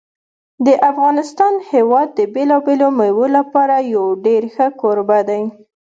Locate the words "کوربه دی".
4.81-5.43